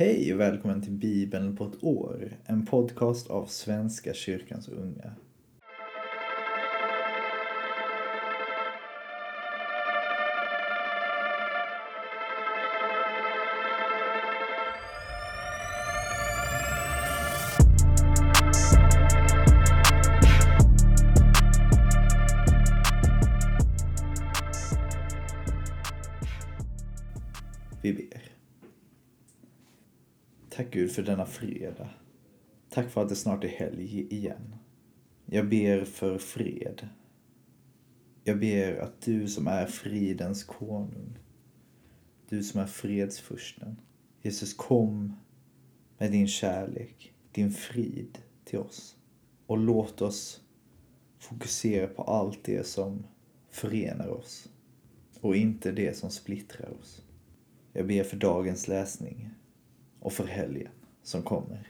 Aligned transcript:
Hej 0.00 0.34
och 0.34 0.40
välkommen 0.40 0.82
till 0.82 0.92
Bibeln 0.92 1.56
på 1.56 1.64
ett 1.64 1.84
år, 1.84 2.36
en 2.44 2.66
podcast 2.66 3.30
av 3.30 3.46
Svenska 3.46 4.14
kyrkans 4.14 4.68
unga. 4.68 5.12
För 30.98 31.02
denna 31.02 31.26
fredag. 31.26 31.90
Tack 32.68 32.90
för 32.90 33.02
att 33.02 33.08
det 33.08 33.16
snart 33.16 33.44
är 33.44 33.48
helg 33.48 34.14
igen. 34.14 34.56
Jag 35.26 35.48
ber 35.48 35.84
för 35.84 36.18
fred. 36.18 36.88
Jag 38.24 38.40
ber 38.40 38.76
att 38.76 39.00
du 39.00 39.28
som 39.28 39.46
är 39.46 39.66
fridens 39.66 40.44
konung, 40.44 41.18
du 42.28 42.42
som 42.42 42.60
är 42.60 42.66
fredsfursten, 42.66 43.80
Jesus 44.22 44.54
kom 44.54 45.16
med 45.98 46.12
din 46.12 46.28
kärlek, 46.28 47.12
din 47.32 47.50
frid 47.50 48.18
till 48.44 48.58
oss. 48.58 48.96
Och 49.46 49.58
låt 49.58 50.02
oss 50.02 50.40
fokusera 51.18 51.86
på 51.86 52.02
allt 52.02 52.44
det 52.44 52.66
som 52.66 53.06
förenar 53.50 54.08
oss 54.08 54.48
och 55.20 55.36
inte 55.36 55.72
det 55.72 55.96
som 55.96 56.10
splittrar 56.10 56.70
oss. 56.80 57.02
Jag 57.72 57.86
ber 57.86 58.02
för 58.02 58.16
dagens 58.16 58.68
läsning 58.68 59.30
och 60.00 60.12
för 60.12 60.26
helgen 60.26 60.72
som 61.08 61.22
kommer. 61.22 61.68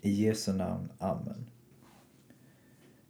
I 0.00 0.10
Jesu 0.10 0.52
namn. 0.52 0.88
Amen. 0.98 1.46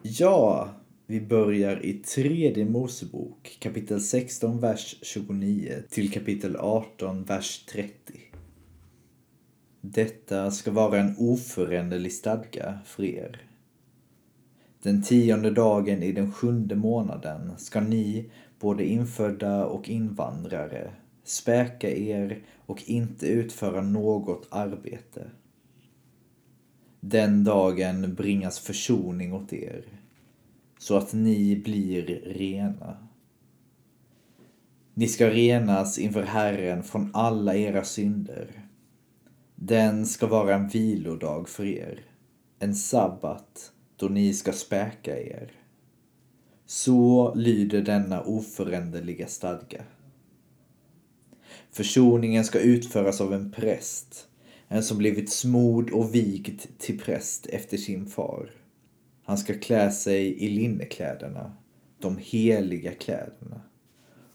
Ja, 0.03 0.69
vi 1.07 1.21
börjar 1.21 1.85
i 1.87 1.93
tredje 1.93 2.65
Mosebok 2.65 3.57
kapitel 3.61 4.01
16, 4.01 4.61
vers 4.61 4.97
29 5.03 5.83
till 5.91 6.13
kapitel 6.13 6.57
18, 6.57 7.25
vers 7.25 7.65
30. 7.73 7.93
Detta 9.81 10.51
ska 10.51 10.71
vara 10.71 10.99
en 10.99 11.15
oföränderlig 11.19 12.13
stadga 12.13 12.79
för 12.85 13.05
er. 13.05 13.43
Den 14.83 15.03
tionde 15.03 15.51
dagen 15.51 16.03
i 16.03 16.13
den 16.13 16.33
sjunde 16.33 16.77
månaden 16.77 17.59
ska 17.59 17.81
ni, 17.81 18.31
både 18.61 18.85
infödda 18.85 19.67
och 19.67 19.89
invandrare, 19.89 20.91
späka 21.25 21.91
er 21.91 22.43
och 22.67 22.83
inte 22.87 23.27
utföra 23.27 23.83
något 23.83 24.49
arbete. 24.51 25.31
Den 27.01 27.45
dagen 27.45 28.15
bringas 28.15 28.59
försoning 28.59 29.33
åt 29.33 29.53
er, 29.53 29.85
så 30.79 30.97
att 30.97 31.13
ni 31.13 31.57
blir 31.57 32.03
rena. 32.27 32.97
Ni 34.95 35.09
ska 35.09 35.31
renas 35.31 35.99
inför 35.99 36.23
Herren 36.23 36.83
från 36.83 37.11
alla 37.15 37.55
era 37.55 37.85
synder. 37.85 38.51
Den 39.55 40.07
ska 40.07 40.27
vara 40.27 40.55
en 40.55 40.69
vilodag 40.69 41.49
för 41.49 41.65
er, 41.65 42.05
en 42.59 42.75
sabbat 42.75 43.73
då 43.97 44.09
ni 44.09 44.35
ska 44.35 44.53
späka 44.53 45.21
er. 45.21 45.53
Så 46.67 47.35
lyder 47.35 47.83
denna 47.83 48.23
oföränderliga 48.23 49.27
stadga. 49.27 49.83
Försoningen 51.71 52.45
ska 52.45 52.61
utföras 52.61 53.21
av 53.21 53.35
en 53.35 53.51
präst, 53.53 54.29
som 54.83 54.99
blivit 54.99 55.33
smord 55.33 55.91
och 55.91 56.15
vigd 56.15 56.61
till 56.79 56.99
präst 57.01 57.47
efter 57.47 57.77
sin 57.77 58.07
far. 58.07 58.51
Han 59.25 59.39
ska 59.39 59.55
klä 59.55 59.91
sig 59.91 60.45
i 60.45 60.49
linnekläderna, 60.49 61.53
de 61.99 62.19
heliga 62.21 62.93
kläderna, 62.93 63.61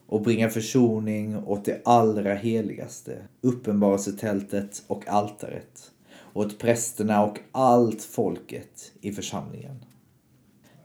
och 0.08 0.22
bringa 0.22 0.50
försoning 0.50 1.38
åt 1.38 1.66
det 1.66 1.82
allra 1.86 2.34
heligaste, 2.34 3.28
uppenbarelsetältet 3.42 4.84
och 4.88 5.08
altaret, 5.08 5.92
åt 6.34 6.60
prästerna 6.60 7.26
och 7.26 7.40
allt 7.52 8.02
folket 8.02 8.92
i 9.02 9.12
församlingen. 9.12 9.86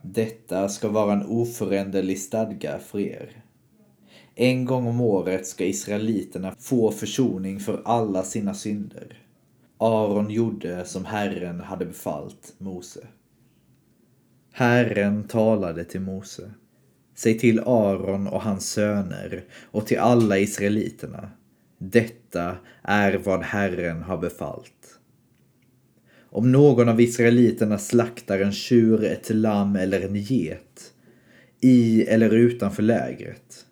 Detta 0.03 0.69
ska 0.69 0.89
vara 0.89 1.13
en 1.13 1.27
oföränderlig 1.27 2.19
stadga 2.19 2.79
för 2.79 2.99
er 2.99 3.43
en 4.41 4.65
gång 4.65 4.87
om 4.87 5.01
året 5.01 5.47
ska 5.47 5.65
israeliterna 5.65 6.55
få 6.59 6.91
försoning 6.91 7.61
för 7.61 7.83
alla 7.85 8.23
sina 8.23 8.55
synder. 8.55 9.19
Aron 9.83 10.31
gjorde 10.31 10.85
som 10.85 11.05
Herren 11.05 11.61
hade 11.61 11.87
befallt 11.87 12.55
Mose. 12.59 13.07
Herren 14.53 15.25
talade 15.25 15.85
till 15.85 16.01
Mose. 16.01 16.51
Säg 17.15 17.39
till 17.39 17.61
Aron 17.61 18.27
och 18.27 18.43
hans 18.43 18.71
söner 18.71 19.45
och 19.71 19.87
till 19.87 19.99
alla 19.99 20.39
israeliterna. 20.39 21.31
Detta 21.79 22.57
är 22.83 23.19
vad 23.19 23.43
Herren 23.43 24.03
har 24.03 24.19
befallt. 24.19 24.99
Om 26.31 26.53
någon 26.53 26.89
av 26.89 27.01
israeliterna 27.01 27.79
slaktar 27.79 28.41
en 28.41 28.53
tjur, 28.53 29.05
ett 29.05 29.31
lamm 29.31 29.77
eller 29.77 30.01
en 30.01 30.17
get 30.17 30.93
i 31.61 32.03
eller 32.03 32.31
utanför 32.31 32.83
lägret 32.83 33.67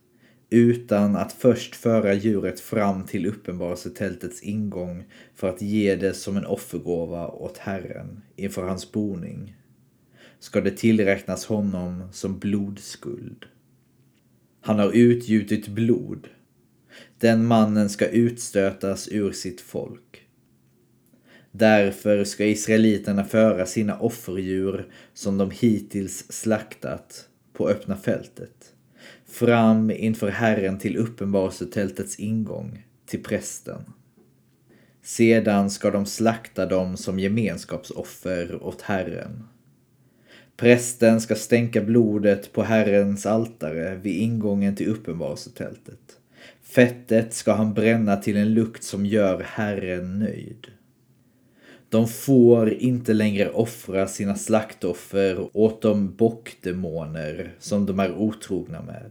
utan 0.50 1.16
att 1.16 1.32
först 1.32 1.76
föra 1.76 2.14
djuret 2.14 2.60
fram 2.60 3.06
till 3.06 3.26
uppenbarelsetältets 3.26 4.42
ingång 4.42 5.04
för 5.34 5.48
att 5.48 5.62
ge 5.62 5.96
det 5.96 6.14
som 6.14 6.36
en 6.36 6.46
offergåva 6.46 7.28
åt 7.28 7.58
Herren 7.58 8.22
inför 8.36 8.62
hans 8.62 8.92
boning, 8.92 9.56
ska 10.38 10.60
det 10.60 10.70
tillräknas 10.76 11.46
honom 11.46 12.08
som 12.12 12.38
blodskuld. 12.38 13.44
Han 14.60 14.78
har 14.78 14.92
utgjutit 14.92 15.68
blod. 15.68 16.28
Den 17.18 17.46
mannen 17.46 17.88
ska 17.88 18.06
utstötas 18.08 19.08
ur 19.08 19.32
sitt 19.32 19.60
folk. 19.60 20.28
Därför 21.50 22.24
ska 22.24 22.46
israeliterna 22.46 23.24
föra 23.24 23.66
sina 23.66 23.98
offerdjur 23.98 24.92
som 25.12 25.38
de 25.38 25.50
hittills 25.50 26.32
slaktat 26.32 27.28
på 27.52 27.68
öppna 27.68 27.96
fältet 27.96 28.74
fram 29.26 29.90
inför 29.90 30.28
Herren 30.28 30.78
till 30.78 30.96
uppenbarelsetältets 30.96 32.18
ingång, 32.18 32.86
till 33.06 33.22
prästen. 33.22 33.84
Sedan 35.02 35.70
ska 35.70 35.90
de 35.90 36.06
slakta 36.06 36.66
dem 36.66 36.96
som 36.96 37.18
gemenskapsoffer 37.18 38.62
åt 38.62 38.82
Herren. 38.82 39.44
Prästen 40.56 41.20
ska 41.20 41.34
stänka 41.34 41.80
blodet 41.80 42.52
på 42.52 42.62
Herrens 42.62 43.26
altare 43.26 43.96
vid 43.96 44.16
ingången 44.16 44.76
till 44.76 44.88
uppenbarelsetältet. 44.88 46.18
Fettet 46.62 47.34
ska 47.34 47.52
han 47.52 47.74
bränna 47.74 48.16
till 48.16 48.36
en 48.36 48.54
lukt 48.54 48.84
som 48.84 49.06
gör 49.06 49.42
Herren 49.42 50.18
nöjd. 50.18 50.66
De 51.90 52.08
får 52.08 52.72
inte 52.72 53.12
längre 53.12 53.50
offra 53.50 54.06
sina 54.06 54.34
slaktoffer 54.34 55.48
åt 55.52 55.82
de 55.82 56.14
bockdemoner 56.16 57.54
som 57.58 57.86
de 57.86 58.00
är 58.00 58.14
otrogna 58.14 58.82
med. 58.82 59.10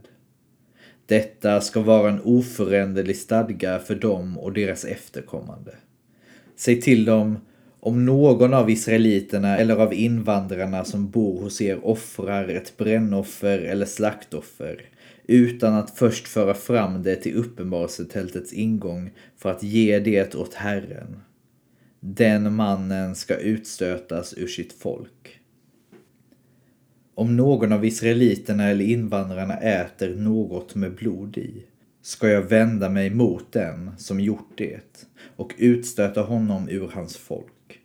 Detta 1.05 1.61
ska 1.61 1.81
vara 1.81 2.09
en 2.09 2.21
oföränderlig 2.21 3.17
stadga 3.17 3.79
för 3.79 3.95
dem 3.95 4.37
och 4.37 4.53
deras 4.53 4.85
efterkommande. 4.85 5.75
Säg 6.55 6.81
till 6.81 7.05
dem, 7.05 7.37
om 7.79 8.05
någon 8.05 8.53
av 8.53 8.69
israeliterna 8.69 9.57
eller 9.57 9.75
av 9.75 9.93
invandrarna 9.93 10.83
som 10.85 11.09
bor 11.09 11.41
hos 11.41 11.61
er 11.61 11.85
offrar 11.85 12.47
ett 12.47 12.77
brännoffer 12.77 13.59
eller 13.59 13.85
slaktoffer 13.85 14.81
utan 15.27 15.73
att 15.73 15.97
först 15.97 16.27
föra 16.27 16.53
fram 16.53 17.03
det 17.03 17.15
till 17.15 17.35
uppenbarelsetältets 17.35 18.53
ingång 18.53 19.11
för 19.37 19.51
att 19.51 19.63
ge 19.63 19.99
det 19.99 20.35
åt 20.35 20.53
Herren. 20.53 21.21
Den 21.99 22.55
mannen 22.55 23.15
ska 23.15 23.35
utstötas 23.35 24.33
ur 24.37 24.47
sitt 24.47 24.73
folk. 24.73 25.39
Om 27.15 27.37
någon 27.37 27.71
av 27.71 27.85
israeliterna 27.85 28.69
eller 28.69 28.85
invandrarna 28.85 29.57
äter 29.57 30.15
något 30.15 30.75
med 30.75 30.95
blod 30.95 31.37
i 31.37 31.63
ska 32.01 32.29
jag 32.29 32.41
vända 32.41 32.89
mig 32.89 33.09
mot 33.09 33.51
den 33.51 33.91
som 33.97 34.19
gjort 34.19 34.51
det 34.57 35.07
och 35.35 35.53
utstöta 35.57 36.21
honom 36.21 36.69
ur 36.69 36.87
hans 36.93 37.17
folk. 37.17 37.79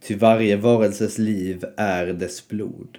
Ty 0.00 0.14
varje 0.14 0.56
varelses 0.56 1.18
liv 1.18 1.64
är 1.76 2.06
dess 2.06 2.48
blod 2.48 2.98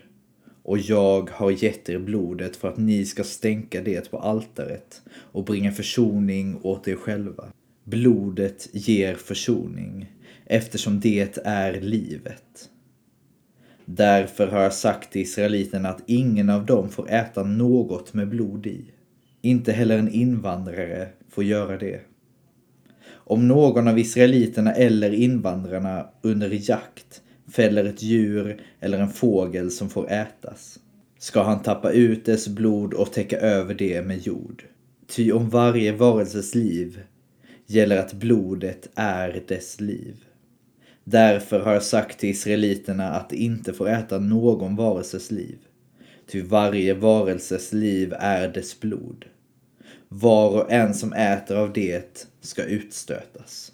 och 0.63 0.77
jag 0.77 1.29
har 1.29 1.51
gett 1.51 1.89
er 1.89 1.99
blodet 1.99 2.55
för 2.55 2.67
att 2.69 2.77
ni 2.77 3.05
ska 3.05 3.23
stänka 3.23 3.81
det 3.81 4.11
på 4.11 4.19
altaret 4.19 5.01
och 5.11 5.45
bringa 5.45 5.71
försoning 5.71 6.59
åt 6.61 6.87
er 6.87 6.95
själva. 6.95 7.51
Blodet 7.87 8.69
ger 8.71 9.15
försoning 9.15 10.11
eftersom 10.45 10.99
det 10.99 11.37
är 11.43 11.81
livet. 11.81 12.69
Därför 13.85 14.47
har 14.47 14.61
jag 14.61 14.73
sagt 14.73 15.11
till 15.11 15.21
israeliterna 15.21 15.89
att 15.89 16.03
ingen 16.05 16.49
av 16.49 16.65
dem 16.65 16.89
får 16.89 17.11
äta 17.11 17.43
något 17.43 18.13
med 18.13 18.29
blod 18.29 18.67
i. 18.67 18.85
Inte 19.41 19.71
heller 19.71 19.97
en 19.97 20.11
invandrare 20.11 21.09
får 21.29 21.43
göra 21.43 21.77
det. 21.77 22.01
Om 23.07 23.47
någon 23.47 23.87
av 23.87 23.99
israeliterna 23.99 24.73
eller 24.73 25.13
invandrarna 25.13 26.09
under 26.21 26.69
jakt 26.69 27.21
fäller 27.51 27.85
ett 27.85 28.03
djur 28.03 28.61
eller 28.79 28.99
en 28.99 29.09
fågel 29.09 29.71
som 29.71 29.89
får 29.89 30.11
ätas, 30.11 30.79
ska 31.19 31.43
han 31.43 31.63
tappa 31.63 31.91
ut 31.91 32.25
dess 32.25 32.47
blod 32.47 32.93
och 32.93 33.13
täcka 33.13 33.37
över 33.37 33.73
det 33.73 34.01
med 34.01 34.19
jord. 34.19 34.63
Ty 35.07 35.31
om 35.31 35.49
varje 35.49 35.91
varelses 35.91 36.55
liv 36.55 36.99
gäller 37.67 37.97
att 37.97 38.13
blodet 38.13 38.89
är 38.95 39.43
dess 39.47 39.81
liv. 39.81 40.15
Därför 41.03 41.59
har 41.59 41.73
jag 41.73 41.83
sagt 41.83 42.19
till 42.19 42.29
israeliterna 42.29 43.11
att 43.11 43.29
de 43.29 43.35
inte 43.35 43.73
får 43.73 43.89
äta 43.89 44.19
någon 44.19 44.75
varelses 44.75 45.31
liv. 45.31 45.57
Ty 46.27 46.41
varje 46.41 46.93
varelses 46.93 47.73
liv 47.73 48.13
är 48.19 48.47
dess 48.47 48.79
blod. 48.79 49.25
Var 50.07 50.49
och 50.49 50.71
en 50.71 50.93
som 50.93 51.13
äter 51.13 51.57
av 51.57 51.73
det 51.73 52.27
ska 52.41 52.63
utstötas. 52.63 53.71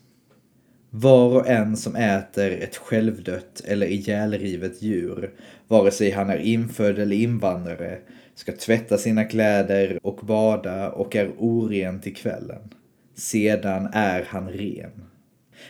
Var 0.89 1.35
och 1.35 1.47
en 1.47 1.77
som 1.77 1.95
äter 1.95 2.51
ett 2.51 2.77
självdött 2.77 3.61
eller 3.65 3.87
ihjälrivet 3.87 4.81
djur, 4.81 5.33
vare 5.67 5.91
sig 5.91 6.11
han 6.11 6.29
är 6.29 6.37
infödd 6.37 6.99
eller 6.99 7.15
invandrare, 7.15 7.97
ska 8.35 8.51
tvätta 8.51 8.97
sina 8.97 9.23
kläder 9.23 9.99
och 10.03 10.19
bada 10.25 10.91
och 10.91 11.15
är 11.15 11.31
oren 11.37 12.01
till 12.01 12.15
kvällen. 12.15 12.73
Sedan 13.15 13.89
är 13.93 14.23
han 14.23 14.49
ren. 14.49 15.05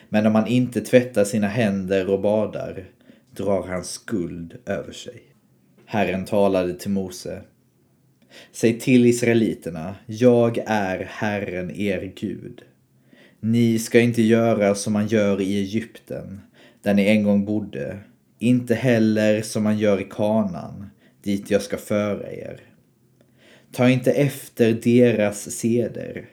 Men 0.10 0.26
om 0.26 0.36
han 0.36 0.48
inte 0.48 0.82
tvättar 0.82 1.24
sina 1.24 1.48
händer 1.48 2.10
och 2.10 2.22
badar 2.22 2.86
drar 3.36 3.68
han 3.68 3.84
skuld 3.84 4.58
över 4.66 4.92
sig. 4.92 5.22
Herren 5.86 6.26
talade 6.26 6.74
till 6.74 6.92
Mose. 6.92 7.42
Säg 8.52 8.80
till 8.80 9.06
israeliterna, 9.06 9.96
jag 10.06 10.58
är 10.66 11.06
Herren 11.10 11.72
er 11.72 12.14
Gud. 12.16 12.62
Ni 13.40 13.80
ska 13.80 14.00
inte 14.00 14.22
göra 14.22 14.76
som 14.76 14.94
man 14.94 15.08
gör 15.08 15.42
i 15.42 15.58
Egypten, 15.58 16.42
där 16.82 16.94
ni 16.94 17.06
en 17.06 17.24
gång 17.24 17.46
bodde, 17.46 18.00
inte 18.40 18.76
heller 18.76 19.42
som 19.42 19.64
man 19.64 19.78
gör 19.78 20.02
i 20.02 20.08
Kanan, 20.10 20.90
dit 21.24 21.52
jag 21.52 21.62
ska 21.62 21.78
föra 21.78 22.32
er. 22.32 22.62
Ta 23.72 23.90
inte 23.90 24.12
efter 24.12 24.74
deras 24.74 25.52
seder. 25.52 26.26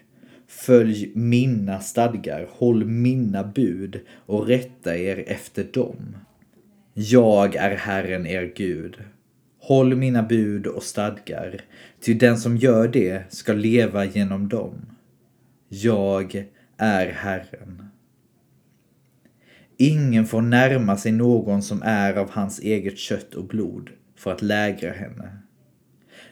Följ 0.49 1.13
mina 1.15 1.81
stadgar, 1.81 2.49
håll 2.51 2.85
mina 2.85 3.45
bud 3.45 4.01
och 4.27 4.47
rätta 4.47 4.97
er 4.97 5.25
efter 5.27 5.65
dem. 5.73 6.17
Jag 6.95 7.57
är 7.57 7.77
Herren 7.77 8.27
er 8.27 8.53
Gud. 8.57 8.97
Håll 9.61 9.97
mina 9.97 10.23
bud 10.23 10.67
och 10.67 10.83
stadgar, 10.83 11.61
ty 12.01 12.15
den 12.15 12.39
som 12.39 12.57
gör 12.57 12.89
det 12.89 13.33
ska 13.33 13.53
leva 13.53 14.05
genom 14.05 14.49
dem. 14.49 14.75
Jag 15.69 16.45
är 16.77 17.07
Herren. 17.07 17.89
Ingen 19.77 20.27
får 20.27 20.43
närma 20.43 20.97
sig 20.97 21.13
någon 21.13 21.63
som 21.63 21.83
är 21.85 22.15
av 22.15 22.31
hans 22.31 22.61
eget 22.61 22.99
kött 22.99 23.35
och 23.35 23.45
blod 23.45 23.91
för 24.17 24.33
att 24.33 24.43
lägra 24.43 24.93
henne. 24.93 25.39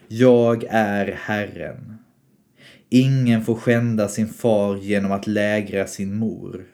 Jag 0.07 0.63
är 0.69 1.11
Herren. 1.11 1.97
Ingen 2.89 3.43
får 3.43 3.55
skända 3.55 4.07
sin 4.07 4.27
far 4.27 4.77
genom 4.77 5.11
att 5.11 5.27
lägra 5.27 5.87
sin 5.87 6.15
mor. 6.15 6.65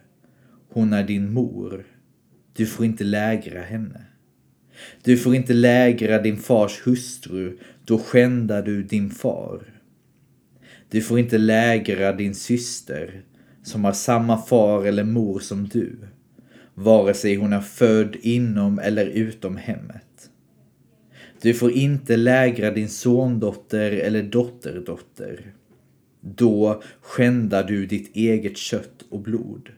Hon 0.70 0.94
är 0.94 1.04
din 1.04 1.34
mor. 1.34 1.86
Du 2.56 2.66
får 2.66 2.86
inte 2.86 3.04
lägra 3.04 3.62
henne. 3.62 4.02
Du 5.04 5.18
får 5.18 5.36
inte 5.36 5.54
lägra 5.54 6.22
din 6.22 6.38
fars 6.38 6.82
hustru, 6.86 7.58
då 7.86 7.98
skändar 7.98 8.62
du 8.62 8.84
din 8.84 9.10
far. 9.10 9.62
Du 10.90 11.02
får 11.02 11.20
inte 11.20 11.38
lägra 11.38 12.14
din 12.14 12.36
syster, 12.36 13.22
som 13.64 13.84
har 13.86 13.94
samma 13.94 14.38
far 14.38 14.86
eller 14.86 15.04
mor 15.04 15.40
som 15.40 15.68
du, 15.68 15.98
vare 16.74 17.14
sig 17.14 17.36
hon 17.36 17.54
är 17.54 17.62
född 17.62 18.16
inom 18.22 18.80
eller 18.80 19.06
utom 19.06 19.58
hemmet. 19.58 20.30
Du 21.42 21.54
får 21.54 21.72
inte 21.72 22.18
lägra 22.18 22.72
din 22.72 22.90
sondotter 22.90 23.92
eller 23.92 24.24
dotterdotter. 24.24 25.54
Då 26.26 26.82
skändar 27.02 27.64
du 27.64 27.86
ditt 27.86 28.16
eget 28.16 28.58
kött 28.58 29.04
och 29.10 29.20
blod. 29.20 29.70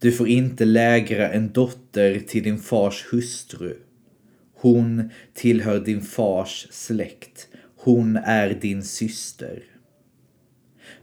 Du 0.00 0.12
får 0.12 0.28
inte 0.28 0.64
lägra 0.64 1.30
en 1.30 1.52
dotter 1.52 2.20
till 2.20 2.42
din 2.42 2.58
fars 2.58 3.06
hustru. 3.12 3.76
Hon 4.54 5.10
tillhör 5.34 5.80
din 5.80 6.02
fars 6.02 6.66
släkt. 6.70 7.48
Hon 7.76 8.16
är 8.16 8.54
din 8.60 8.82
syster. 8.82 9.62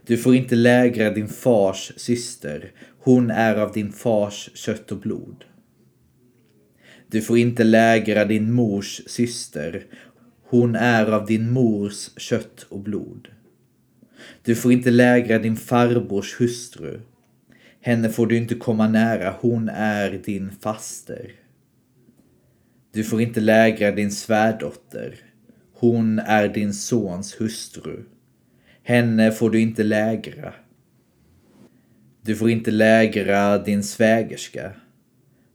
Du 0.06 0.16
får 0.16 0.34
inte 0.34 0.54
lägra 0.54 1.10
din 1.10 1.28
fars 1.28 1.92
syster. 1.96 2.72
Hon 2.98 3.30
är 3.30 3.56
av 3.56 3.72
din 3.72 3.92
fars 3.92 4.50
kött 4.54 4.92
och 4.92 4.98
blod. 4.98 5.44
Du 7.10 7.22
får 7.22 7.38
inte 7.38 7.64
lägra 7.64 8.24
din 8.24 8.52
mors 8.52 9.02
syster. 9.06 9.86
Hon 10.48 10.74
är 10.74 11.06
av 11.06 11.26
din 11.26 11.50
mors 11.50 12.10
kött 12.16 12.66
och 12.68 12.80
blod. 12.80 13.28
Du 14.42 14.54
får 14.54 14.72
inte 14.72 14.90
lägra 14.90 15.38
din 15.38 15.56
farbrors 15.56 16.40
hustru. 16.40 17.00
Henne 17.80 18.08
får 18.08 18.26
du 18.26 18.36
inte 18.36 18.54
komma 18.54 18.88
nära, 18.88 19.36
hon 19.40 19.68
är 19.68 20.10
din 20.24 20.50
faster. 20.50 21.32
Du 22.92 23.04
får 23.04 23.20
inte 23.20 23.40
lägra 23.40 23.92
din 23.92 24.10
svärdotter. 24.10 25.14
Hon 25.72 26.18
är 26.18 26.48
din 26.48 26.74
sons 26.74 27.40
hustru. 27.40 28.02
Henne 28.82 29.32
får 29.32 29.50
du 29.50 29.60
inte 29.60 29.82
lägra. 29.82 30.54
Du 32.22 32.36
får 32.36 32.50
inte 32.50 32.70
lägra 32.70 33.58
din 33.58 33.82
svägerska. 33.82 34.72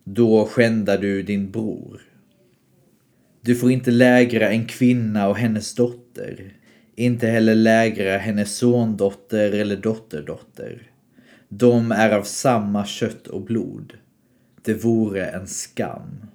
Då 0.04 0.46
skändar 0.46 0.98
du 0.98 1.24
din 1.24 1.52
bror. 1.52 2.11
Du 3.42 3.56
får 3.56 3.72
inte 3.72 3.92
lägra 3.92 4.50
en 4.50 4.66
kvinna 4.66 5.28
och 5.28 5.38
hennes 5.38 5.76
dotter. 5.76 6.54
Inte 6.96 7.28
heller 7.28 7.56
lägra 7.56 8.18
hennes 8.18 8.58
sondotter 8.58 9.52
eller 9.52 9.78
dotterdotter. 9.78 10.92
De 11.50 11.92
är 11.92 12.10
av 12.12 12.24
samma 12.24 12.86
kött 12.86 13.28
och 13.28 13.42
blod. 13.42 13.94
Det 14.62 14.74
vore 14.74 15.26
en 15.26 15.48
skam. 15.48 16.26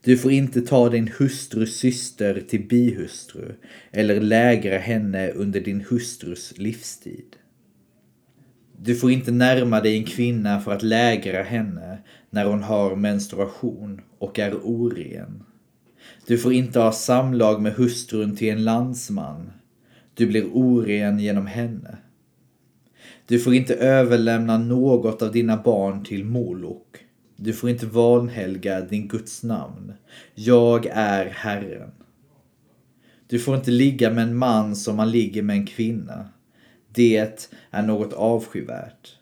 Du 0.00 0.18
får 0.18 0.32
inte 0.32 0.60
ta 0.60 0.88
din 0.88 1.10
hustrus 1.18 1.76
syster 1.76 2.40
till 2.48 2.68
bihustru 2.68 3.54
eller 3.90 4.20
lägra 4.20 4.78
henne 4.78 5.30
under 5.30 5.60
din 5.60 5.84
hustrus 5.88 6.58
livstid. 6.58 7.36
Du 8.78 8.94
får 8.94 9.10
inte 9.10 9.30
närma 9.30 9.80
dig 9.80 9.96
en 9.96 10.04
kvinna 10.04 10.60
för 10.60 10.72
att 10.72 10.82
lägra 10.82 11.42
henne 11.42 11.98
när 12.36 12.44
hon 12.44 12.62
har 12.62 12.96
menstruation 12.96 14.00
och 14.18 14.38
är 14.38 14.54
oren. 14.54 15.42
Du 16.26 16.38
får 16.38 16.52
inte 16.52 16.80
ha 16.80 16.92
samlag 16.92 17.62
med 17.62 17.72
hustrun 17.72 18.36
till 18.36 18.48
en 18.48 18.64
landsman. 18.64 19.52
Du 20.14 20.26
blir 20.26 20.46
oren 20.52 21.18
genom 21.18 21.46
henne. 21.46 21.96
Du 23.26 23.38
får 23.38 23.54
inte 23.54 23.74
överlämna 23.74 24.58
något 24.58 25.22
av 25.22 25.32
dina 25.32 25.56
barn 25.56 26.04
till 26.04 26.24
Molok. 26.24 26.96
Du 27.36 27.52
får 27.52 27.70
inte 27.70 27.86
vanhelga 27.86 28.80
din 28.80 29.08
Guds 29.08 29.42
namn. 29.42 29.92
Jag 30.34 30.86
är 30.86 31.26
Herren. 31.26 31.90
Du 33.26 33.38
får 33.38 33.56
inte 33.56 33.70
ligga 33.70 34.10
med 34.10 34.22
en 34.22 34.36
man 34.36 34.76
som 34.76 34.96
man 34.96 35.10
ligger 35.10 35.42
med 35.42 35.56
en 35.56 35.66
kvinna. 35.66 36.28
Det 36.94 37.38
är 37.70 37.82
något 37.82 38.12
avskyvärt. 38.12 39.16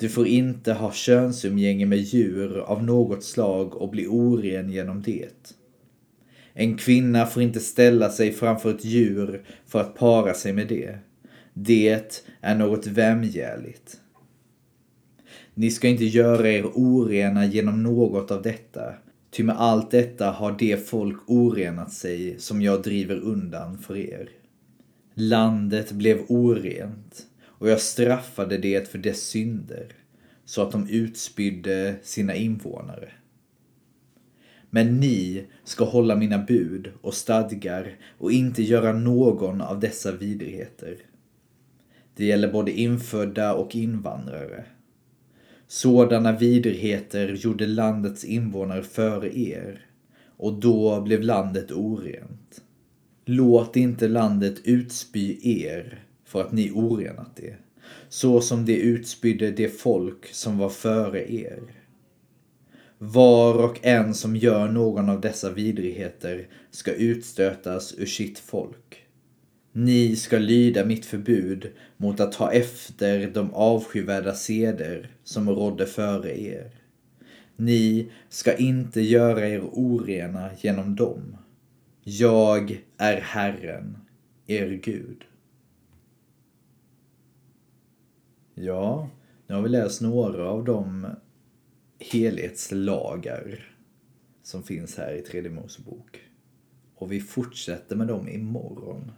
Du 0.00 0.08
får 0.08 0.26
inte 0.26 0.72
ha 0.72 0.92
könsumgänge 0.92 1.86
med 1.86 1.98
djur 1.98 2.58
av 2.58 2.84
något 2.84 3.24
slag 3.24 3.74
och 3.74 3.90
bli 3.90 4.06
oren 4.06 4.70
genom 4.70 5.02
det. 5.02 5.54
En 6.52 6.76
kvinna 6.76 7.26
får 7.26 7.42
inte 7.42 7.60
ställa 7.60 8.10
sig 8.10 8.32
framför 8.32 8.70
ett 8.70 8.84
djur 8.84 9.42
för 9.66 9.80
att 9.80 9.94
para 9.94 10.34
sig 10.34 10.52
med 10.52 10.68
det. 10.68 10.98
Det 11.54 12.12
är 12.40 12.54
något 12.54 12.86
vämjäligt. 12.86 14.00
Ni 15.54 15.70
ska 15.70 15.88
inte 15.88 16.04
göra 16.04 16.50
er 16.50 16.66
orena 16.74 17.46
genom 17.46 17.82
något 17.82 18.30
av 18.30 18.42
detta, 18.42 18.94
ty 19.30 19.42
med 19.42 19.60
allt 19.60 19.90
detta 19.90 20.30
har 20.30 20.56
det 20.58 20.88
folk 20.88 21.18
orenat 21.26 21.92
sig 21.92 22.34
som 22.38 22.62
jag 22.62 22.82
driver 22.82 23.16
undan 23.16 23.78
för 23.78 23.96
er. 23.96 24.28
Landet 25.14 25.92
blev 25.92 26.20
orent 26.28 27.26
och 27.60 27.68
jag 27.68 27.80
straffade 27.80 28.58
det 28.58 28.88
för 28.88 28.98
dess 28.98 29.22
synder 29.22 29.86
så 30.44 30.62
att 30.62 30.72
de 30.72 30.88
utspydde 30.88 31.94
sina 32.02 32.34
invånare. 32.34 33.12
Men 34.70 35.00
ni 35.00 35.46
ska 35.64 35.84
hålla 35.84 36.16
mina 36.16 36.38
bud 36.38 36.92
och 37.00 37.14
stadgar 37.14 37.98
och 38.18 38.32
inte 38.32 38.62
göra 38.62 38.92
någon 38.92 39.60
av 39.60 39.80
dessa 39.80 40.12
vidrigheter. 40.12 40.96
Det 42.14 42.24
gäller 42.24 42.52
både 42.52 42.72
infödda 42.72 43.54
och 43.54 43.76
invandrare. 43.76 44.64
Sådana 45.66 46.32
vidrigheter 46.32 47.28
gjorde 47.28 47.66
landets 47.66 48.24
invånare 48.24 48.82
före 48.82 49.38
er 49.38 49.86
och 50.36 50.60
då 50.60 51.00
blev 51.00 51.22
landet 51.22 51.72
orent. 51.72 52.62
Låt 53.24 53.76
inte 53.76 54.08
landet 54.08 54.60
utspy 54.64 55.38
er 55.62 56.04
för 56.30 56.40
att 56.40 56.52
ni 56.52 56.70
orenat 56.70 57.36
det, 57.36 57.54
så 58.08 58.40
som 58.40 58.64
det 58.64 58.76
utspydde 58.76 59.50
det 59.50 59.68
folk 59.68 60.34
som 60.34 60.58
var 60.58 60.68
före 60.68 61.32
er. 61.32 61.60
Var 62.98 63.54
och 63.64 63.78
en 63.82 64.14
som 64.14 64.36
gör 64.36 64.68
någon 64.68 65.08
av 65.08 65.20
dessa 65.20 65.50
vidrigheter 65.50 66.48
ska 66.70 66.92
utstötas 66.92 67.94
ur 67.98 68.06
sitt 68.06 68.38
folk. 68.38 69.04
Ni 69.72 70.16
ska 70.16 70.38
lyda 70.38 70.84
mitt 70.84 71.06
förbud 71.06 71.70
mot 71.96 72.20
att 72.20 72.32
ta 72.32 72.52
efter 72.52 73.30
de 73.30 73.54
avskyvärda 73.54 74.34
seder 74.34 75.10
som 75.24 75.50
rådde 75.50 75.86
före 75.86 76.40
er. 76.40 76.70
Ni 77.56 78.12
ska 78.28 78.56
inte 78.56 79.00
göra 79.00 79.48
er 79.48 79.62
orena 79.72 80.50
genom 80.60 80.96
dem. 80.96 81.36
Jag 82.04 82.80
är 82.98 83.20
Herren, 83.20 83.98
er 84.46 84.80
Gud. 84.82 85.24
Ja, 88.62 89.10
nu 89.46 89.54
har 89.54 89.62
vi 89.62 89.68
läst 89.68 90.00
några 90.00 90.48
av 90.48 90.64
de 90.64 91.06
helhetslagar 91.98 93.76
som 94.42 94.62
finns 94.62 94.96
här 94.96 95.14
i 95.14 95.22
tredje 95.22 95.50
Mosebok. 95.50 96.20
Och 96.94 97.12
vi 97.12 97.20
fortsätter 97.20 97.96
med 97.96 98.06
dem 98.06 98.28
imorgon. 98.28 99.12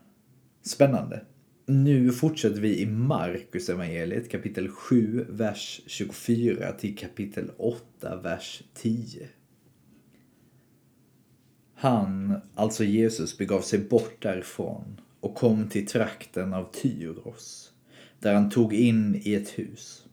Spännande. 0.63 1.25
Nu 1.67 2.13
fortsätter 2.13 2.61
vi 2.61 2.81
i 2.81 2.87
Markus 2.87 3.69
evangeliet 3.69 4.31
kapitel 4.31 4.69
7, 4.69 5.27
vers 5.29 5.81
24 5.87 6.73
till 6.73 6.97
kapitel 6.97 7.51
8, 7.57 8.17
vers 8.17 8.63
10. 8.75 9.29
Han, 11.75 12.41
alltså 12.55 12.85
Jesus, 12.85 13.39
begav 13.39 13.61
sig 13.61 13.79
bort 13.79 14.23
därifrån 14.23 15.01
och 15.21 15.35
kom 15.35 15.69
till 15.69 15.87
trakten 15.87 16.55
av 16.55 16.73
Tyros, 16.73 17.72
där 18.23 18.35
han 18.35 18.51
tog 18.51 18.75
in 18.75 19.21
i 19.25 19.35
ett 19.35 19.49
hus. 19.49 20.05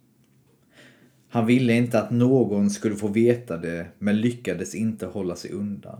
Han 1.29 1.45
ville 1.45 1.73
inte 1.73 1.99
att 1.99 2.11
någon 2.11 2.69
skulle 2.69 2.95
få 2.95 3.07
veta 3.07 3.57
det, 3.57 3.87
men 3.99 4.21
lyckades 4.21 4.75
inte 4.75 5.05
hålla 5.05 5.35
sig 5.35 5.51
undan. 5.51 5.99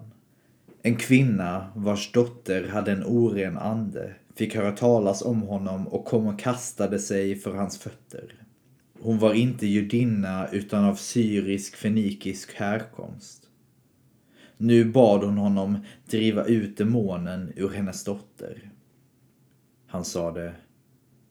En 0.82 0.96
kvinna 0.96 1.72
vars 1.76 2.12
dotter 2.12 2.68
hade 2.68 2.92
en 2.92 3.04
oren 3.04 3.58
ande 3.58 4.14
fick 4.36 4.56
höra 4.56 4.72
talas 4.72 5.22
om 5.22 5.42
honom 5.42 5.88
och 5.88 6.06
kom 6.06 6.28
och 6.28 6.40
kastade 6.40 7.00
sig 7.00 7.36
för 7.36 7.54
hans 7.54 7.78
fötter. 7.78 8.36
Hon 9.02 9.20
var 9.20 9.34
inte 9.34 9.68
judinna 9.68 10.48
utan 10.52 10.86
av 10.86 10.96
syrisk 10.96 11.76
fenikisk 11.76 12.54
härkomst. 12.54 13.44
Nu 14.58 14.86
bad 14.86 15.24
hon 15.24 15.38
honom 15.38 15.78
driva 16.10 16.46
ut 16.46 16.78
demonen 16.78 17.54
ur 17.56 17.70
hennes 17.70 18.04
dotter. 18.04 18.72
Han 19.88 20.06
sade, 20.06 20.54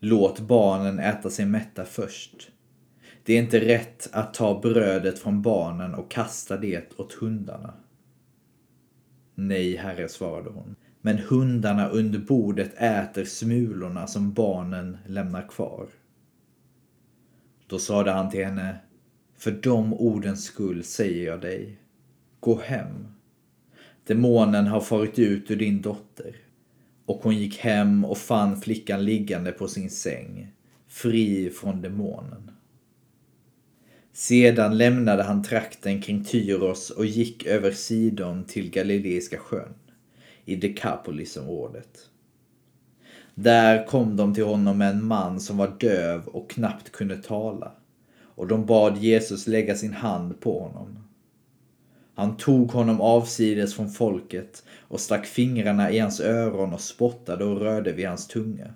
låt 0.00 0.40
barnen 0.40 0.98
äta 0.98 1.30
sig 1.30 1.46
mätta 1.46 1.84
först. 1.84 2.50
Det 3.22 3.32
är 3.32 3.42
inte 3.42 3.60
rätt 3.60 4.08
att 4.12 4.34
ta 4.34 4.60
brödet 4.60 5.18
från 5.18 5.42
barnen 5.42 5.94
och 5.94 6.10
kasta 6.10 6.56
det 6.56 7.00
åt 7.00 7.12
hundarna. 7.12 7.74
Nej, 9.34 9.76
herre, 9.76 10.08
svarade 10.08 10.50
hon. 10.50 10.76
Men 11.00 11.18
hundarna 11.18 11.88
under 11.88 12.18
bordet 12.18 12.74
äter 12.74 13.24
smulorna 13.24 14.06
som 14.06 14.32
barnen 14.32 14.98
lämnar 15.06 15.48
kvar. 15.48 15.88
Då 17.66 17.78
sade 17.78 18.10
han 18.10 18.30
till 18.30 18.44
henne, 18.44 18.78
för 19.36 19.50
de 19.50 19.94
ordens 19.94 20.44
skull 20.44 20.84
säger 20.84 21.26
jag 21.26 21.40
dig, 21.40 21.78
gå 22.40 22.60
hem. 22.60 23.06
Demonen 24.06 24.66
har 24.66 24.80
farit 24.80 25.18
ut 25.18 25.50
ur 25.50 25.56
din 25.56 25.82
dotter. 25.82 26.36
Och 27.08 27.20
hon 27.22 27.36
gick 27.36 27.58
hem 27.58 28.04
och 28.04 28.18
fann 28.18 28.60
flickan 28.60 29.04
liggande 29.04 29.52
på 29.52 29.68
sin 29.68 29.90
säng, 29.90 30.52
fri 30.88 31.50
från 31.50 31.82
demonen. 31.82 32.50
Sedan 34.12 34.78
lämnade 34.78 35.22
han 35.22 35.42
trakten 35.42 36.02
kring 36.02 36.24
Tyros 36.24 36.90
och 36.90 37.06
gick 37.06 37.46
över 37.46 37.70
Sidon 37.70 38.44
till 38.44 38.70
Galileiska 38.70 39.38
sjön 39.38 39.74
i 40.44 40.56
Dekapolisområdet. 40.56 41.98
Där 43.34 43.86
kom 43.86 44.16
de 44.16 44.34
till 44.34 44.44
honom 44.44 44.78
med 44.78 44.90
en 44.90 45.04
man 45.04 45.40
som 45.40 45.56
var 45.56 45.76
döv 45.80 46.26
och 46.26 46.50
knappt 46.50 46.92
kunde 46.92 47.16
tala 47.16 47.72
och 48.22 48.46
de 48.46 48.66
bad 48.66 48.98
Jesus 48.98 49.46
lägga 49.46 49.74
sin 49.74 49.92
hand 49.92 50.40
på 50.40 50.60
honom. 50.60 51.07
Han 52.18 52.36
tog 52.36 52.70
honom 52.70 53.00
avsides 53.00 53.74
från 53.74 53.88
folket 53.88 54.64
och 54.80 55.00
stack 55.00 55.26
fingrarna 55.26 55.90
i 55.90 55.98
hans 55.98 56.20
öron 56.20 56.74
och 56.74 56.80
spottade 56.80 57.44
och 57.44 57.60
rörde 57.60 57.92
vid 57.92 58.06
hans 58.08 58.28
tunga. 58.28 58.74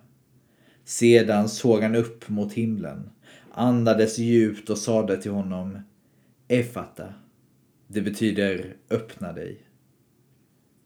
Sedan 0.85 1.49
såg 1.49 1.81
han 1.81 1.95
upp 1.95 2.29
mot 2.29 2.53
himlen, 2.53 3.09
andades 3.51 4.17
djupt 4.17 4.69
och 4.69 4.77
sade 4.77 5.21
till 5.21 5.31
honom 5.31 5.79
Efata. 6.47 7.13
Det 7.87 8.01
betyder 8.01 8.75
öppna 8.89 9.33
dig. 9.33 9.61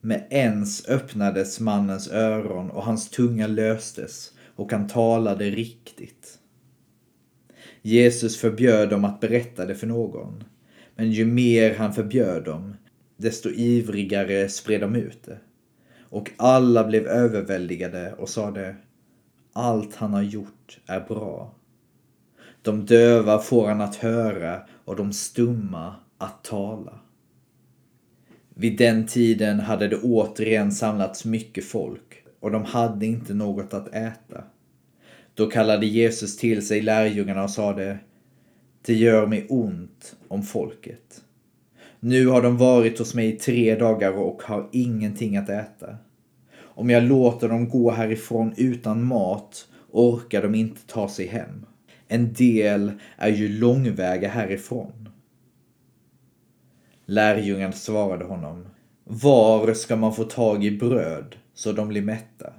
Med 0.02 0.28
ens 0.30 0.88
öppnades 0.88 1.60
mannens 1.60 2.12
öron 2.12 2.72
och 2.72 2.84
hans 2.84 3.10
tunga 3.10 3.48
löstes 3.48 4.34
och 4.56 4.72
han 4.72 4.88
talade 4.88 5.50
riktigt. 5.50 6.40
Jesus 7.82 8.38
förbjöd 8.38 8.90
dem 8.90 9.06
att 9.06 9.20
berätta 9.20 9.66
det 9.66 9.76
för 9.76 9.88
någon. 9.88 10.44
Men 10.98 11.12
ju 11.12 11.26
mer 11.26 11.76
han 11.76 11.94
förbjöd 11.94 12.44
dem, 12.44 12.76
desto 13.18 13.50
ivrigare 13.50 14.50
spred 14.50 14.82
de 14.82 14.96
ut 14.96 15.24
det. 15.24 15.38
Och 16.10 16.32
alla 16.38 16.84
blev 16.84 17.08
överväldigade 17.08 18.14
och 18.14 18.30
sade 18.30 18.76
Allt 19.54 19.96
han 19.96 20.14
har 20.14 20.22
gjort 20.22 20.80
är 20.86 21.00
bra. 21.00 21.56
De 22.62 22.86
döva 22.86 23.40
får 23.40 23.68
han 23.68 23.82
att 23.82 23.96
höra 23.96 24.62
och 24.86 24.96
de 24.96 25.14
stumma 25.14 25.96
att 26.18 26.44
tala. 26.44 27.00
Vid 28.50 28.78
den 28.78 29.08
tiden 29.08 29.60
hade 29.60 29.88
det 29.88 29.98
återigen 29.98 30.72
samlats 30.72 31.26
mycket 31.26 31.66
folk 31.66 32.24
och 32.40 32.52
de 32.52 32.66
hade 32.66 33.06
inte 33.06 33.34
något 33.34 33.74
att 33.74 33.96
äta. 33.96 34.44
Då 35.34 35.50
kallade 35.50 35.86
Jesus 35.86 36.38
till 36.38 36.68
sig 36.68 36.82
lärjungarna 36.82 37.44
och 37.44 37.52
sade 37.52 38.00
det 38.88 38.94
gör 38.94 39.28
mig 39.28 39.46
ont 39.50 40.16
om 40.28 40.44
folket. 40.44 41.24
Nu 42.00 42.28
har 42.28 42.42
de 42.42 42.58
varit 42.58 43.00
hos 43.00 43.14
mig 43.16 43.28
i 43.28 43.32
tre 43.32 43.76
dagar 43.76 44.12
och 44.12 44.44
har 44.44 44.70
ingenting 44.72 45.38
att 45.38 45.50
äta. 45.50 45.98
Om 46.60 46.90
jag 46.90 47.04
låter 47.04 47.50
dem 47.50 47.70
gå 47.70 47.92
härifrån 47.92 48.54
utan 48.58 49.04
mat 49.04 49.68
orkar 49.92 50.42
de 50.42 50.56
inte 50.56 50.82
ta 50.88 51.10
sig 51.10 51.28
hem. 51.28 51.66
En 52.08 52.34
del 52.34 52.92
är 53.18 53.30
ju 53.30 53.60
långväga 53.60 54.30
härifrån. 54.30 55.10
Lärjungen 57.06 57.74
svarade 57.74 58.26
honom. 58.26 58.66
Var 59.04 59.74
ska 59.74 59.96
man 59.96 60.16
få 60.16 60.24
tag 60.24 60.66
i 60.66 60.72
bröd 60.72 61.36
så 61.54 61.72
de 61.72 61.88
blir 61.88 62.02
mätta? 62.02 62.54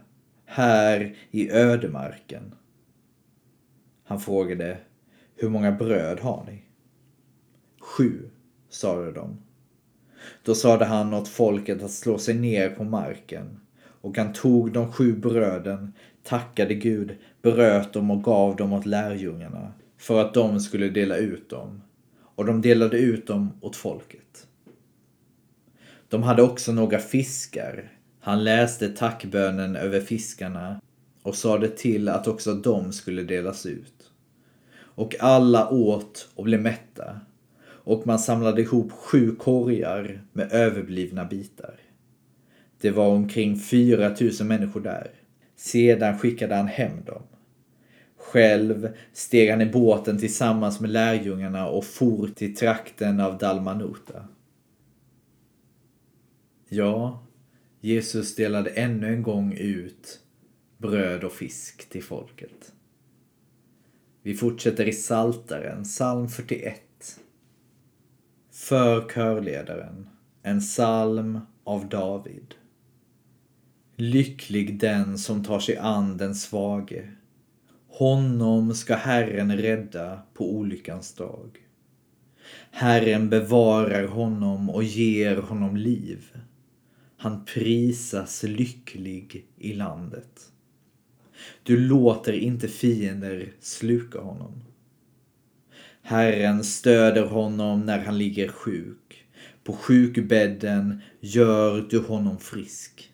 Här 0.45 1.17
i 1.31 1.51
ödemarken. 1.51 2.55
Han 4.05 4.21
frågade. 4.21 4.79
Hur 5.41 5.49
många 5.49 5.73
bröd 5.73 6.21
har 6.21 6.45
ni? 6.47 6.63
Sju, 7.81 8.31
sade 8.69 9.13
de. 9.13 9.39
Då 10.43 10.55
sade 10.55 10.85
han 10.85 11.15
åt 11.15 11.29
folket 11.29 11.83
att 11.83 11.91
slå 11.91 12.19
sig 12.19 12.35
ner 12.35 12.71
på 12.71 12.85
marken 12.85 13.61
och 13.81 14.17
han 14.19 14.33
tog 14.33 14.73
de 14.73 14.93
sju 14.93 15.13
bröden, 15.13 15.93
tackade 16.23 16.75
Gud, 16.75 17.17
bröt 17.43 17.93
dem 17.93 18.11
och 18.11 18.25
gav 18.25 18.57
dem 18.57 18.73
åt 18.73 18.87
lärjungarna 18.87 19.73
för 19.99 20.21
att 20.21 20.35
de 20.35 20.61
skulle 20.61 20.89
dela 20.89 21.17
ut 21.17 21.51
dem 21.51 21.83
och 22.35 22.45
de 22.45 22.61
delade 22.61 22.99
ut 22.99 23.27
dem 23.27 23.53
åt 23.61 23.77
folket. 23.77 24.47
De 26.09 26.23
hade 26.23 26.43
också 26.43 26.73
några 26.73 26.99
fiskar. 26.99 27.93
Han 28.21 28.45
läste 28.45 28.89
tackbönen 28.89 29.77
över 29.77 30.01
fiskarna 30.01 30.81
och 31.23 31.35
sade 31.35 31.69
till 31.69 32.09
att 32.09 32.29
också 32.29 32.55
de 32.55 32.93
skulle 32.93 33.23
delas 33.23 33.67
ut. 33.67 33.98
Och 34.99 35.17
alla 35.21 35.69
åt 35.69 36.29
och 36.35 36.45
blev 36.45 36.63
mätta 36.63 37.21
och 37.63 38.07
man 38.07 38.19
samlade 38.19 38.63
ihop 38.63 38.93
sju 38.93 39.37
korgar 39.37 40.23
med 40.33 40.53
överblivna 40.53 41.25
bitar. 41.25 41.81
Det 42.81 42.91
var 42.91 43.09
omkring 43.09 43.57
4000 43.57 44.49
människor 44.49 44.81
där. 44.81 45.11
Sedan 45.57 46.19
skickade 46.19 46.55
han 46.55 46.67
hem 46.67 47.05
dem. 47.05 47.23
Själv 48.17 48.89
steg 49.13 49.51
han 49.51 49.61
i 49.61 49.67
båten 49.67 50.19
tillsammans 50.19 50.81
med 50.81 50.91
lärjungarna 50.91 51.69
och 51.69 51.85
for 51.85 52.29
till 52.29 52.57
trakten 52.57 53.21
av 53.21 53.39
Dalmanuta. 53.39 54.29
Ja, 56.69 57.27
Jesus 57.81 58.35
delade 58.35 58.71
ännu 58.71 59.09
en 59.09 59.23
gång 59.23 59.53
ut 59.53 60.21
bröd 60.79 61.25
och 61.25 61.33
fisk 61.33 61.89
till 61.89 62.03
folket. 62.03 62.73
Vi 64.29 64.35
fortsätter 64.35 64.89
i 64.89 64.93
Saltaren, 64.93 65.85
psalm 65.85 66.29
41. 66.29 67.21
För 68.53 69.09
körledaren, 69.09 70.09
en 70.43 70.61
psalm 70.61 71.41
av 71.65 71.89
David. 71.89 72.55
Lycklig 73.97 74.81
den 74.81 75.19
som 75.19 75.45
tar 75.45 75.61
sig 75.61 75.77
an 75.77 76.17
den 76.17 76.35
svage 76.35 77.13
Honom 77.89 78.75
ska 78.75 78.95
Herren 78.95 79.57
rädda 79.57 80.23
på 80.35 80.55
olyckans 80.57 81.15
dag. 81.15 81.59
Herren 82.71 83.29
bevarar 83.29 84.07
honom 84.07 84.71
och 84.71 84.85
ger 84.85 85.37
honom 85.37 85.77
liv. 85.77 86.37
Han 87.17 87.45
prisas 87.45 88.43
lycklig 88.43 89.47
i 89.57 89.75
landet. 89.75 90.53
Du 91.63 91.77
låter 91.77 92.33
inte 92.33 92.69
fiender 92.69 93.53
sluka 93.61 94.21
honom. 94.21 94.63
Herren 96.03 96.65
stöder 96.65 97.27
honom 97.27 97.81
när 97.81 97.99
han 97.99 98.19
ligger 98.19 98.49
sjuk. 98.49 99.27
På 99.65 99.73
sjukbädden 99.73 101.01
gör 101.21 101.87
du 101.91 101.99
honom 101.99 102.39
frisk. 102.39 103.13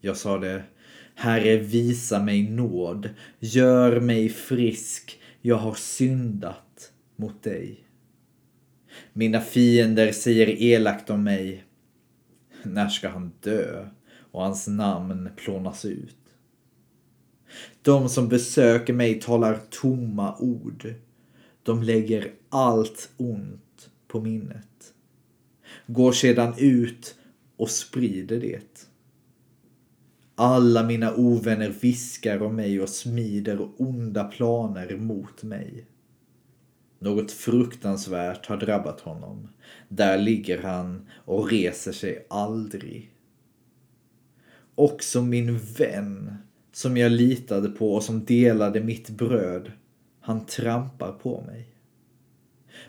Jag 0.00 0.16
sade, 0.16 0.64
Herre 1.14 1.56
visa 1.56 2.22
mig 2.22 2.50
nåd, 2.50 3.08
gör 3.38 4.00
mig 4.00 4.28
frisk, 4.28 5.20
jag 5.42 5.56
har 5.56 5.74
syndat 5.74 6.92
mot 7.16 7.42
dig. 7.42 7.84
Mina 9.12 9.40
fiender 9.40 10.12
säger 10.12 10.62
elakt 10.62 11.10
om 11.10 11.24
mig. 11.24 11.64
När 12.62 12.88
ska 12.88 13.08
han 13.08 13.32
dö 13.40 13.88
och 14.30 14.42
hans 14.42 14.68
namn 14.68 15.28
plånas 15.36 15.84
ut? 15.84 16.23
De 17.82 18.08
som 18.08 18.28
besöker 18.28 18.92
mig 18.92 19.20
talar 19.20 19.60
tomma 19.70 20.36
ord. 20.38 20.94
De 21.62 21.82
lägger 21.82 22.32
allt 22.48 23.10
ont 23.16 23.90
på 24.08 24.20
minnet. 24.20 24.94
Går 25.86 26.12
sedan 26.12 26.54
ut 26.58 27.14
och 27.56 27.70
sprider 27.70 28.40
det. 28.40 28.88
Alla 30.34 30.82
mina 30.82 31.14
ovänner 31.14 31.74
viskar 31.80 32.42
om 32.42 32.56
mig 32.56 32.80
och 32.80 32.88
smider 32.88 33.68
onda 33.76 34.24
planer 34.24 34.96
mot 34.96 35.42
mig. 35.42 35.86
Något 36.98 37.32
fruktansvärt 37.32 38.46
har 38.46 38.56
drabbat 38.56 39.00
honom. 39.00 39.48
Där 39.88 40.18
ligger 40.18 40.62
han 40.62 41.08
och 41.24 41.50
reser 41.50 41.92
sig 41.92 42.26
aldrig. 42.30 43.10
Också 44.74 45.22
min 45.22 45.58
vän, 45.58 46.36
som 46.74 46.96
jag 46.96 47.12
litade 47.12 47.68
på 47.68 47.94
och 47.94 48.02
som 48.02 48.24
delade 48.24 48.80
mitt 48.80 49.10
bröd, 49.10 49.72
han 50.20 50.46
trampar 50.46 51.12
på 51.12 51.40
mig. 51.46 51.68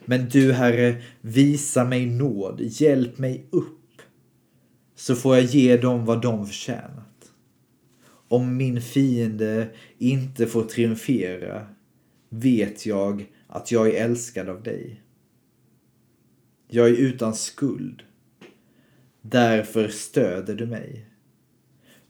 Men 0.06 0.30
du, 0.30 0.54
Herre, 0.54 1.02
visa 1.22 1.86
mig 1.86 2.06
nåd, 2.06 2.62
hjälp 2.62 3.18
mig 3.18 3.46
upp, 3.50 4.02
så 4.96 5.16
får 5.16 5.36
jag 5.36 5.46
ge 5.46 5.78
dem 5.78 6.06
vad 6.06 6.22
de 6.22 6.46
förtjänat. 6.46 7.32
Om 8.28 8.58
min 8.58 8.82
fiende 8.82 9.70
inte 9.98 10.48
får 10.48 10.64
triumfera 10.64 11.68
vet 12.30 12.86
jag 12.86 13.26
att 13.48 13.72
jag 13.72 13.88
är 13.88 14.04
älskad 14.04 14.50
av 14.50 14.64
dig. 14.64 15.02
Jag 16.68 16.88
är 16.88 16.94
utan 16.96 17.36
skuld. 17.36 18.04
Därför 19.22 19.88
stöder 19.88 20.56
du 20.56 20.66
mig. 20.66 21.06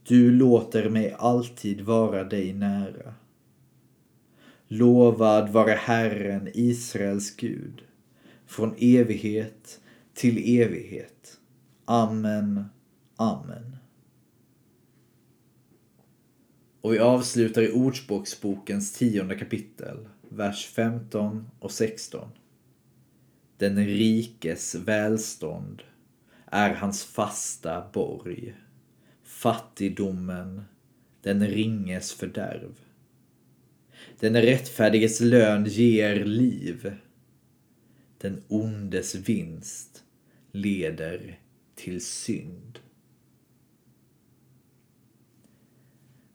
Du 0.08 0.32
låter 0.32 0.90
mig 0.90 1.16
alltid 1.20 1.82
vara 1.82 2.24
dig 2.24 2.54
nära. 2.54 3.14
Lovad 4.68 5.50
vare 5.50 5.72
Herren, 5.72 6.50
Israels 6.54 7.36
Gud, 7.36 7.82
från 8.46 8.76
evighet 8.78 9.82
till 10.14 10.62
evighet. 10.62 11.40
Amen, 11.86 12.66
amen. 13.16 13.78
Och 16.82 16.94
vi 16.94 17.00
avslutar 17.00 17.62
i 17.62 17.72
Ordspråksbokens 17.72 18.94
tionde 18.94 19.36
kapitel 19.36 20.08
vers 20.30 20.66
15 20.66 21.48
och 21.60 21.72
16. 21.72 22.30
Den 23.58 23.86
rikes 23.86 24.76
välstånd 24.76 25.82
är 26.46 26.74
hans 26.74 27.04
fasta 27.04 27.90
borg. 27.94 28.56
Fattigdomen, 29.36 30.62
den 31.22 31.48
ringes 31.48 32.14
fördärv. 32.14 32.80
Den 34.20 34.42
rättfärdiges 34.42 35.22
lön 35.22 35.66
ger 35.66 36.26
liv. 36.26 36.96
Den 38.18 38.44
ondes 38.48 39.16
vinst 39.16 40.04
leder 40.52 41.40
till 41.76 42.06
synd. 42.06 42.80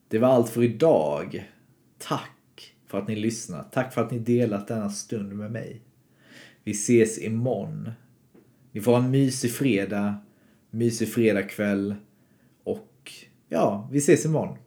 Det 0.09 0.19
var 0.19 0.29
allt 0.29 0.51
för 0.51 0.63
idag. 0.63 1.51
Tack 1.99 2.75
för 2.87 2.99
att 2.99 3.09
ni 3.09 3.17
lyssnat. 3.17 3.73
Tack 3.73 3.95
för 3.95 4.01
att 4.01 4.11
ni 4.11 4.19
delat 4.19 4.69
denna 4.69 4.91
stund 4.91 5.33
med 5.33 5.51
mig. 5.51 5.83
Vi 6.65 6.73
ses 6.73 7.19
imorgon. 7.19 7.91
Ni 8.73 8.81
får 8.81 8.93
ha 8.93 9.05
en 9.05 9.11
mysig 9.11 9.53
fredag, 9.53 10.17
mysig 10.71 11.09
fredagkväll 11.13 11.95
ja, 13.51 13.89
vi 13.91 14.01
ses 14.01 14.25
imorgon. 14.25 14.59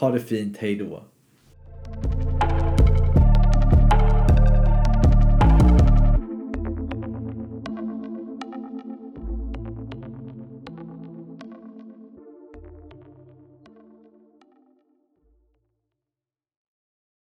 Ha 0.00 0.10
det 0.10 0.20
fint, 0.20 0.56
hejdå. 0.56 1.02